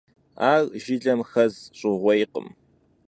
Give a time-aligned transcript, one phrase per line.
[0.51, 2.47] Ар жылэм хэз щӏыгъуейкъым.